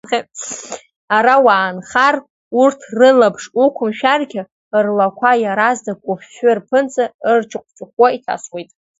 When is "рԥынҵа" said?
6.57-7.05